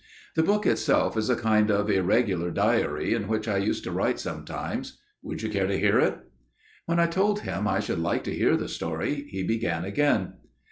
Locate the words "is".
1.15-1.29